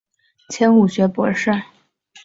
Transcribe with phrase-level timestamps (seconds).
[0.49, 1.51] 迁武学博士。